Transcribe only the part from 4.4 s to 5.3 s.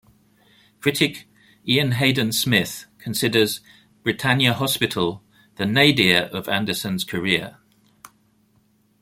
Hospital"